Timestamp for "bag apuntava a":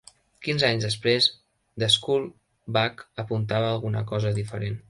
2.79-3.77